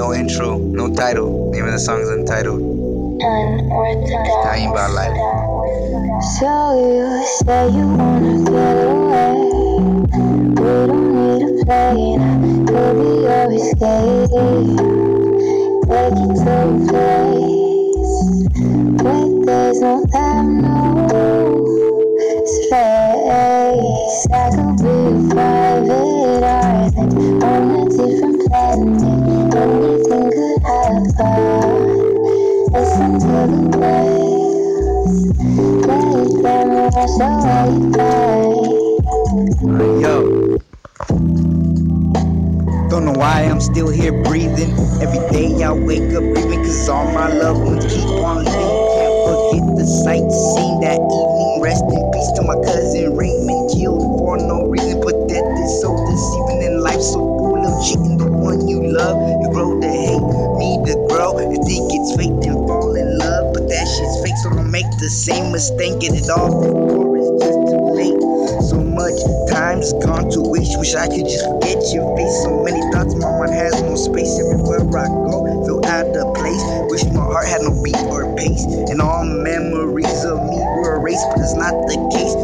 Untitled. 0.00 1.52
Name 1.52 1.64
of 1.64 1.72
the 1.72 1.78
song 1.78 2.00
is 2.00 2.08
Untitled. 2.08 2.60
Dying 3.20 4.70
about 4.70 4.92
life. 4.92 5.16
So 6.38 6.50
you 6.78 7.26
say 7.38 7.68
you 7.70 7.86
wanna 7.88 8.44
get 8.44 8.76
away. 8.86 9.34
We 10.54 10.70
don't 10.86 11.14
need 11.14 11.42
a 11.42 11.64
plane. 11.64 12.66
Could 12.66 12.94
be 12.94 13.10
your 13.26 13.46
escape. 13.52 14.30
Take 15.88 16.18
you 16.18 16.30
to 16.42 16.54
a 16.62 16.78
place 16.88 18.18
where 19.02 19.28
there's 19.46 19.80
no 19.80 19.94
time, 20.12 20.50
no 20.62 21.22
space. 22.46 24.26
I 24.30 24.34
could 24.54 24.76
be 24.78 25.34
private 25.34 26.07
Yo. 37.18 37.26
Don't 42.88 43.04
know 43.06 43.12
why 43.16 43.42
I'm 43.42 43.60
still 43.60 43.90
here 43.90 44.12
breathing. 44.22 44.70
Every 45.02 45.18
day 45.32 45.60
I 45.64 45.72
wake 45.72 46.14
up 46.14 46.22
grieving 46.22 46.62
cause 46.62 46.88
all 46.88 47.10
my 47.12 47.26
loved 47.26 47.64
ones 47.64 47.86
keep 47.92 48.04
on 48.22 48.44
leaving. 48.44 48.54
Can't 48.54 49.16
forget 49.26 49.66
the 49.78 49.86
sight 50.04 50.30
seen 50.30 50.80
that 50.82 51.00
evening. 51.02 51.60
Rest 51.60 51.82
in 51.90 52.08
peace 52.12 52.30
to 52.36 52.42
my 52.42 52.54
cousin 52.54 53.16
Raymond, 53.16 53.70
killed 53.74 54.20
for 54.20 54.36
no 54.38 54.68
reason. 54.68 55.00
But 55.00 55.26
death 55.26 55.58
is 55.58 55.80
so 55.82 55.96
deceiving 56.06 56.62
and 56.70 56.82
life 56.82 57.00
so 57.00 57.18
full 57.18 57.66
of 57.66 57.84
cheating. 57.84 58.17
So 64.48 64.56
don't 64.56 64.70
make 64.70 64.90
the 64.98 65.10
same 65.10 65.52
mistake. 65.52 66.00
Get 66.00 66.14
it 66.14 66.28
off 66.30 66.52
before 66.62 67.16
it's 67.16 67.44
just 67.44 67.58
too 67.68 67.84
late. 67.92 68.20
So 68.64 68.80
much 68.80 69.18
time's 69.50 69.92
gone 70.04 70.30
to 70.30 70.40
waste. 70.40 70.78
Wish 70.78 70.94
I 70.94 71.06
could 71.08 71.28
just 71.28 71.44
forget 71.44 71.80
your 71.92 72.16
face. 72.16 72.32
So 72.42 72.62
many 72.64 72.80
thoughts, 72.92 73.14
my 73.14 73.28
mind 73.38 73.52
has 73.54 73.80
no 73.82 73.96
space. 73.96 74.40
Everywhere 74.40 74.80
I 74.96 75.06
go, 75.28 75.44
feel 75.66 75.84
out 75.86 76.16
of 76.16 76.34
place. 76.34 76.62
Wish 76.88 77.04
my 77.12 77.20
heart 77.20 77.46
had 77.46 77.62
no 77.62 77.76
beat 77.82 77.98
or 78.08 78.34
pace. 78.36 78.64
And 78.88 79.00
all 79.00 79.24
memories 79.24 80.24
of 80.24 80.40
me 80.44 80.56
were 80.80 80.96
erased, 80.96 81.26
but 81.30 81.40
it's 81.40 81.54
not 81.54 81.74
the 81.88 81.98
case. 82.12 82.34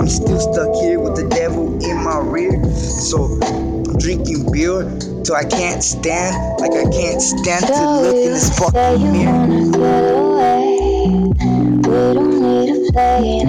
I'm 0.00 0.08
still 0.08 0.40
stuck 0.40 0.74
here 0.82 0.98
with 0.98 1.16
the 1.16 1.28
devil 1.28 1.70
in 1.84 2.02
my 2.02 2.18
rear. 2.18 2.58
So 2.74 3.38
I'm 3.44 3.98
drinking 3.98 4.50
beer 4.50 4.82
till 5.22 5.36
I 5.36 5.44
can't 5.44 5.82
stand. 5.82 6.34
Like 6.60 6.72
I 6.72 6.90
can't 6.90 7.22
stand 7.22 7.66
to 7.66 8.00
look 8.02 8.16
in 8.16 8.32
this 8.32 8.58
fucking 8.58 9.12
mirror. 9.12 10.23
I 12.96 13.42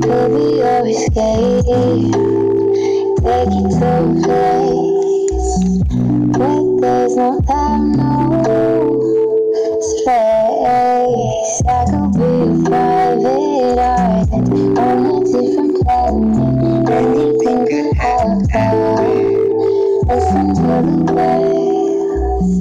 could 0.00 0.30
be 0.30 0.44
your 0.58 0.86
escape. 0.86 1.66
Take 3.18 3.50
you 3.50 3.66
to 3.68 3.88
a 3.98 4.14
place 4.22 5.58
where 6.38 6.62
there's 6.80 7.14
no 7.16 7.40
time, 7.48 7.92
no 7.92 8.06
space. 9.80 11.62
I 11.66 11.84
could 11.90 12.12
be 12.14 12.30
a 12.42 12.62
private 12.68 13.78
island 13.78 14.78
on 14.78 14.98
a 15.06 15.24
different 15.24 15.72
planet. 15.82 16.90
Anything 16.90 17.60
could 17.66 17.90
happen. 17.96 18.46
Listen 20.06 20.46
to 20.54 20.62
the 20.86 20.96
waves. 21.12 22.54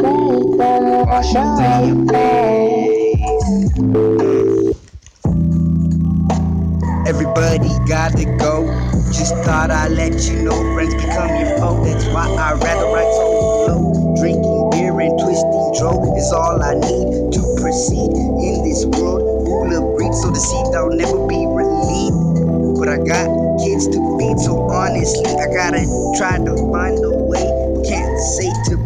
Let 0.00 0.42
them 0.58 0.84
wash 1.08 1.34
away 1.34 2.06
pain. 2.08 2.31
Everybody 7.12 7.68
gotta 7.86 8.24
go. 8.40 8.64
Just 9.12 9.36
thought 9.44 9.70
I'd 9.70 9.92
let 9.92 10.16
you 10.24 10.44
know 10.44 10.56
friends 10.72 10.94
become 10.94 11.28
your 11.36 11.58
foe. 11.58 11.84
That's 11.84 12.06
why 12.06 12.24
I 12.24 12.54
rather 12.54 12.88
write 12.88 13.12
so 13.12 13.28
low. 13.68 14.16
Drinking 14.16 14.70
beer 14.72 14.98
and 14.98 15.20
twisting 15.20 15.76
dro 15.76 16.00
is 16.16 16.32
all 16.32 16.62
I 16.62 16.72
need 16.72 17.32
to 17.36 17.40
proceed 17.60 18.16
in 18.16 18.64
this 18.64 18.86
world 18.96 19.44
full 19.44 19.76
of 19.76 19.94
greed. 19.94 20.14
So 20.14 20.30
the 20.30 20.40
seed 20.40 20.74
I'll 20.74 20.88
never 20.88 21.28
be 21.28 21.44
relieved. 21.44 22.80
But 22.80 22.88
I 22.88 22.96
got 22.96 23.28
kids 23.60 23.88
to 23.92 23.98
feed, 24.16 24.40
so 24.40 24.72
honestly, 24.72 25.36
I 25.36 25.52
gotta 25.52 25.84
try 26.16 26.40
to 26.40 26.56
find 26.72 26.96
a 26.96 27.21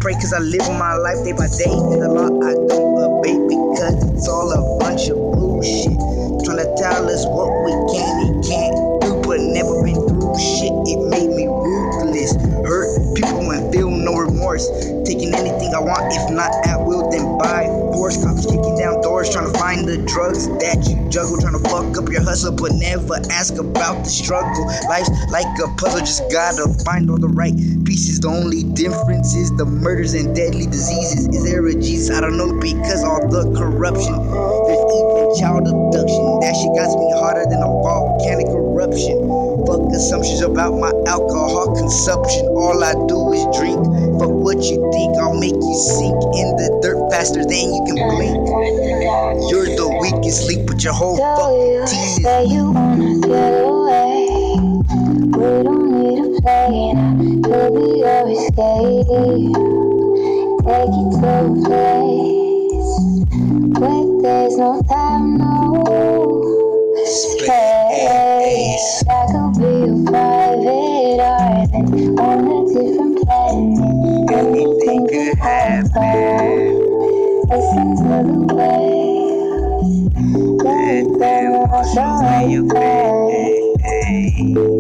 pray, 0.06 0.14
cause 0.14 0.32
I 0.32 0.38
live 0.38 0.68
my 0.78 0.94
life 0.94 1.24
day 1.24 1.32
by 1.32 1.48
day. 1.48 1.66
And 1.66 1.98
the 1.98 2.06
law 2.06 2.30
I 2.30 2.54
don't 2.70 2.94
obey 2.94 3.34
because 3.50 3.98
it's 4.14 4.28
all 4.28 4.52
a 4.54 4.78
bunch 4.78 5.08
of 5.10 5.16
bullshit. 5.18 5.98
Trying 6.46 6.62
to 6.62 6.70
tell 6.78 7.10
us 7.10 7.26
what 7.26 7.50
we 7.66 7.74
can 7.90 8.35
the 19.96 20.06
drugs 20.06 20.48
that 20.60 20.84
you 20.88 20.96
juggle. 21.08 21.40
Trying 21.40 21.56
to 21.56 21.64
fuck 21.68 21.96
up 21.96 22.08
your 22.10 22.22
hustle, 22.22 22.52
but 22.52 22.72
never 22.74 23.16
ask 23.30 23.56
about 23.56 24.04
the 24.04 24.10
struggle. 24.10 24.66
Life's 24.88 25.10
like 25.30 25.48
a 25.64 25.68
puzzle, 25.76 26.00
just 26.00 26.22
gotta 26.30 26.68
find 26.84 27.08
all 27.10 27.18
the 27.18 27.28
right 27.28 27.54
pieces. 27.84 28.20
The 28.20 28.28
only 28.28 28.62
difference 28.62 29.34
is 29.34 29.54
the 29.56 29.64
murders 29.64 30.14
and 30.14 30.34
deadly 30.34 30.66
diseases. 30.66 31.28
Is 31.28 31.44
there 31.44 31.66
a 31.66 31.74
Jesus? 31.74 32.16
I 32.16 32.20
don't 32.20 32.36
know 32.36 32.52
because 32.60 33.04
all 33.04 33.24
the 33.28 33.48
corruption. 33.56 34.14
There's 34.68 34.84
even 34.84 35.24
child 35.40 35.64
abduction. 35.64 36.24
That 36.44 36.54
shit 36.56 36.72
got 36.76 36.92
me 36.92 37.08
harder 37.16 37.46
than 37.48 37.62
a 37.62 37.70
volcanic 37.70 38.48
eruption. 38.48 39.55
Fuck 39.66 39.92
assumptions 39.92 40.42
about 40.42 40.78
my 40.78 40.92
alcohol 41.06 41.74
consumption. 41.74 42.46
All 42.54 42.82
I 42.84 42.94
do 43.06 43.32
is 43.32 43.44
drink. 43.58 43.82
Fuck 44.18 44.30
what 44.30 44.62
you 44.62 44.78
think, 44.92 45.16
I'll 45.18 45.34
make 45.38 45.54
you 45.54 45.74
sink 45.74 46.16
in 46.38 46.54
the 46.56 46.68
dirt 46.82 47.10
faster 47.10 47.42
than 47.42 47.74
you 47.74 47.82
can 47.86 47.98
blink. 48.14 48.36
You're 49.50 49.66
the 49.74 49.88
weakest 50.00 50.46
link, 50.46 50.66
but 50.66 50.82
your 50.84 50.94
whole 50.94 51.16
fucking 51.16 51.86
team 51.86 52.00
is 52.00 52.22
say 52.22 52.44
you 52.46 52.70
wanna 52.70 53.20
get 53.20 53.52
away. 53.60 54.26
We 55.36 55.62
don't 55.66 55.90
need 55.98 56.18
a 56.22 56.28
plane. 56.40 57.42
Could 57.42 57.74
be 57.74 57.98
your 58.00 58.22
escape. 58.30 59.54
Take 60.66 60.94
you 60.94 61.06
to 61.18 61.26
a 61.26 61.50
place 61.66 62.92
where 63.78 64.06
there's 64.22 64.56
no 64.56 64.82
time, 64.88 65.05
Listen 77.56 77.96
to 77.96 78.02
the 78.04 78.54
waves. 84.54 84.75